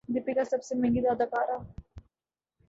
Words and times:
دپیکا 0.09 0.43
سب 0.43 0.63
سے 0.63 0.73
مہنگی 0.75 1.07
اداکارہ 1.07 1.57